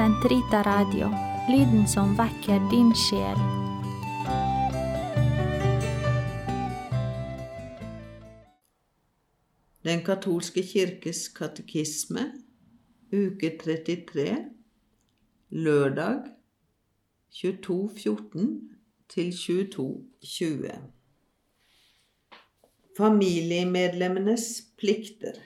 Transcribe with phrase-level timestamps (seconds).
[0.00, 1.10] Sentrita Radio,
[1.52, 3.36] lyden som vekker din sjel.
[9.84, 12.24] Den katolske kirkes katekisme,
[13.12, 14.26] uke 33,
[15.68, 16.32] lørdag
[17.42, 18.50] 22.14
[19.12, 20.78] til 22.20.
[22.96, 25.44] Familiemedlemmenes plikter.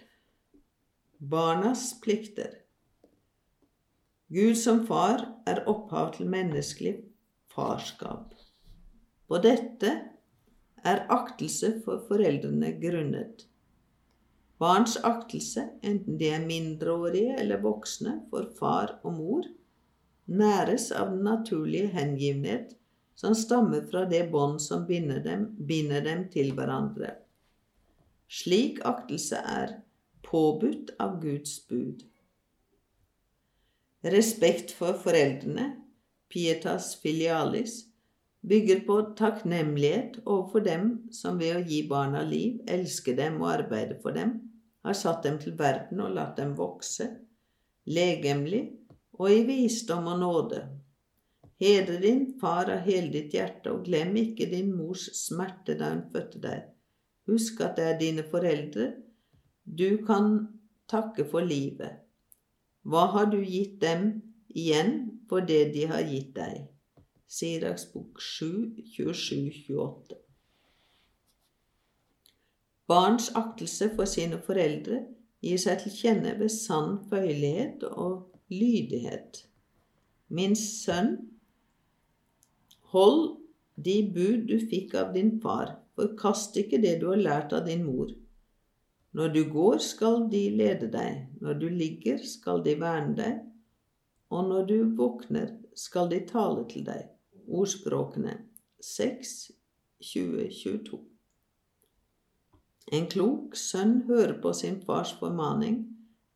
[1.18, 2.64] Barnas plikter.
[4.34, 6.96] Gud som far er opphav til menneskelig
[7.54, 8.32] farskap.
[9.30, 9.90] På dette
[10.84, 13.44] er aktelse for foreldrene grunnet.
[14.58, 19.46] Barns aktelse, enten de er mindreårige eller voksne, for far og mor,
[20.26, 22.75] næres av den naturlige hengivenhet
[23.14, 27.12] som stammer fra det bånd som binder dem, binder dem til hverandre.
[28.26, 29.76] Slik aktelse er
[30.26, 32.03] påbudt av Guds bud.
[34.05, 35.70] Respekt for foreldrene,
[36.28, 37.86] pietas filialis,
[38.44, 43.97] bygger på takknemlighet overfor dem som ved å gi barna liv, elske dem og arbeide
[44.02, 44.34] for dem,
[44.84, 47.08] har satt dem til verden og latt dem vokse,
[47.88, 48.66] legemlig
[49.16, 50.60] og i visdom og nåde.
[51.64, 56.05] Hedre din far av hele ditt hjerte, og glem ikke din mors smerte da hun
[56.12, 56.69] fødte deg.
[57.30, 58.91] Husk at det er dine foreldre
[59.64, 60.42] du kan
[60.92, 62.03] takke for livet.
[62.85, 64.11] Hva har du gitt dem
[64.53, 66.67] igjen for det de har gitt deg?
[67.35, 70.19] Siraks bok 7, 27-28.
[72.87, 75.01] Barns aktelse for sine foreldre
[75.45, 79.41] gir seg til kjenne ved sann føyelighet og lydighet.
[80.29, 81.17] Min sønn,
[82.93, 83.39] hold
[83.81, 87.87] de bud du fikk av din far, forkast ikke det du har lært av din
[87.89, 88.12] mor.
[89.15, 93.43] Når du går, skal de lede deg, når du ligger, skal de verne deg,
[94.34, 97.06] og når du våkner, skal de tale til deg.
[97.47, 98.34] Ordspråkene
[98.83, 99.34] 6,
[100.03, 100.99] 20, 22.
[102.99, 105.78] En klok sønn hører på sin fars formaning,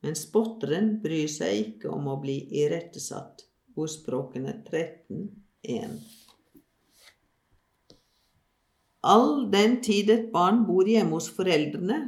[0.06, 3.42] men spotteren bryr seg ikke om å bli irettesatt.
[3.78, 5.26] Ordspråkene 13,
[5.66, 5.98] 1.
[9.08, 11.98] All den tid et barn bor hjemme hos foreldrene,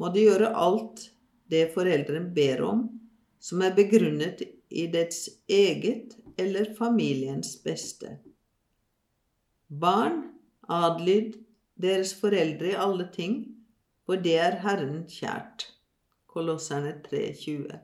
[0.00, 1.08] må de gjøre alt
[1.52, 2.84] det foreldrene ber om,
[3.38, 8.16] som er begrunnet i dets eget eller familiens beste.
[9.68, 10.22] Barn,
[10.68, 11.36] adlyd
[11.80, 13.36] deres foreldre i alle ting,
[14.04, 15.68] for det er Herren kjært.
[16.34, 17.78] Kolosserne 3,20.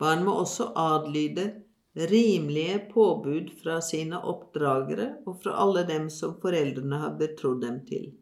[0.00, 1.50] Barn må også adlyde
[1.94, 8.12] rimelige påbud fra sine oppdragere og fra alle dem som foreldrene har betrodd dem til.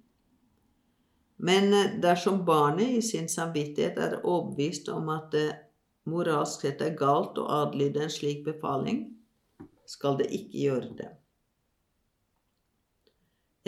[1.39, 1.71] Men
[2.03, 5.47] dersom barnet i sin samvittighet er overbevist om at det
[6.11, 9.05] moralsk sett er galt å adlyde en slik befaling,
[9.87, 11.11] skal det ikke gjøre det.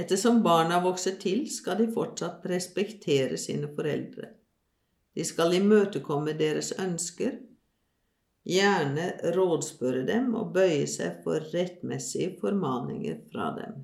[0.01, 4.33] Ettersom barna vokser til, skal de fortsatt respektere sine foreldre.
[5.15, 7.37] De skal imøtekomme deres ønsker,
[8.49, 13.83] gjerne rådspørre dem og bøye seg for rettmessige formaninger fra dem.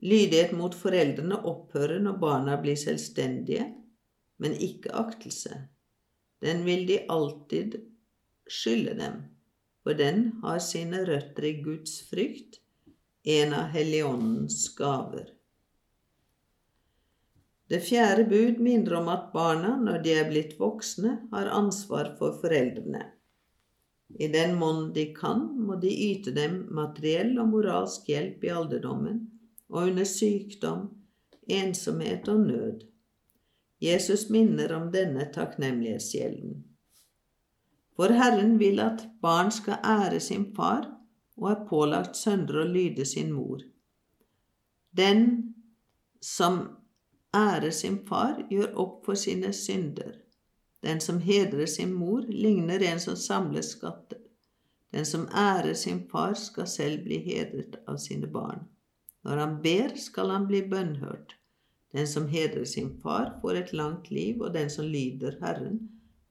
[0.00, 3.64] Lydighet mot foreldrene opphører når barna blir selvstendige,
[4.38, 5.64] men ikke aktelse.
[6.38, 7.80] Den vil de alltid
[8.46, 9.16] skylde dem,
[9.82, 12.60] for den har sine røtter i Guds frykt,
[13.26, 15.32] en av Helligåndens gaver.
[17.68, 22.38] Det fjerde bud minner om at barna, når de er blitt voksne, har ansvar for
[22.40, 23.02] foreldrene.
[24.16, 29.18] I den mån de kan, må de yte dem materiell og moralsk hjelp i alderdommen
[29.68, 30.88] og under sykdom,
[31.48, 32.86] ensomhet og nød.
[33.80, 36.64] Jesus minner om denne takknemlighetsgjelden.
[37.96, 40.86] For Herren vil at barn skal ære sin far,
[41.36, 43.62] og er pålagt sønner å lyde sin mor.
[44.90, 45.54] Den
[46.20, 46.58] som
[47.34, 50.16] ærer sin far, gjør opp for sine synder.
[50.82, 54.18] Den som hedrer sin mor, ligner en som samler skatter.
[54.94, 58.66] Den som ærer sin far, skal selv bli hedret av sine barn.
[59.24, 61.34] Når han ber, skal han bli bønnhørt.
[61.92, 65.80] Den som hedrer sin far, får et langt liv, og den som lyder Herren,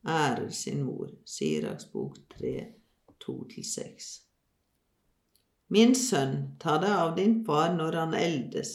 [0.06, 1.10] ærer sin mor.
[1.26, 2.54] Siraks bok 3,
[3.24, 4.08] 2-6.
[5.68, 8.72] Min sønn, ta deg av din far når han eldes,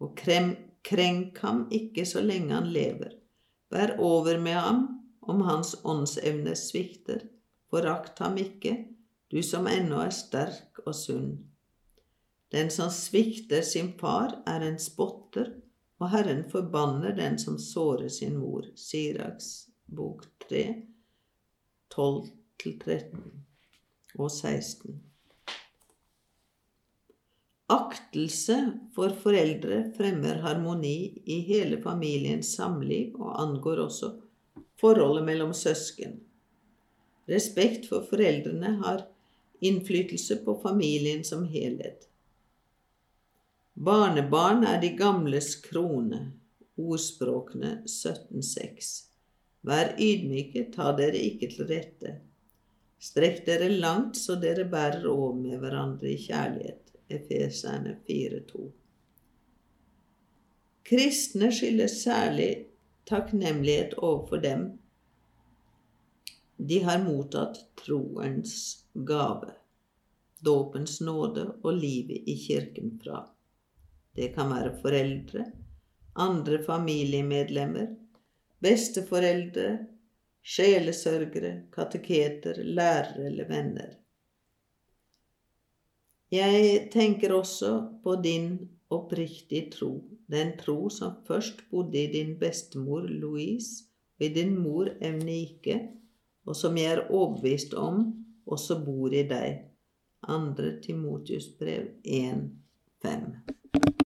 [0.00, 3.12] og krem, Krenk ham ikke så lenge han lever.
[3.70, 4.80] Vær over med ham
[5.20, 7.26] om hans åndsevne svikter.
[7.70, 8.72] Forakt ham ikke,
[9.30, 11.34] du som ennå er sterk og sunn.
[12.50, 15.52] Den som svikter sin far, er en spotter,
[16.00, 18.66] og Herren forbanner den som sårer sin mor.
[18.74, 20.64] Siraks bok 3,
[21.94, 23.22] 12-13
[24.18, 24.98] og 16.
[27.70, 28.56] Aktelse
[28.96, 34.10] for foreldre fremmer harmoni i hele familiens samliv og angår også
[34.80, 36.18] forholdet mellom søsken.
[37.30, 39.06] Respekt for foreldrene har
[39.62, 42.09] innflytelse på familien som helhet.
[43.80, 46.18] Barnebarn er de gamles krone.
[46.80, 48.90] Ordspråkene 17.6.
[49.64, 52.12] Vær ydmyke, ta dere ikke til rette.
[53.00, 56.92] Strekk dere langt så dere bærer over med hverandre i kjærlighet.
[57.08, 58.66] Efeserne 4,2.
[60.90, 62.50] Kristne skylder særlig
[63.08, 64.68] takknemlighet overfor dem
[66.60, 68.54] de har mottatt troens
[68.92, 69.54] gave,
[70.44, 73.22] dåpens nåde og livet i kirken fra.
[74.16, 75.44] Det kan være foreldre,
[76.16, 77.86] andre familiemedlemmer,
[78.60, 79.78] besteforeldre,
[80.42, 83.94] sjelesørgere, kateketer, lærere eller venner.
[86.30, 87.70] Jeg tenker også
[88.02, 88.52] på din
[88.90, 93.84] oppriktige tro, den tro som først bodde i din bestemor Louise
[94.18, 95.80] og i din mor Evnike,
[96.46, 98.04] og som jeg er overbevist om
[98.46, 99.66] også bor i deg.
[100.22, 102.50] Andre Timotius brev 1,
[103.02, 103.90] 5.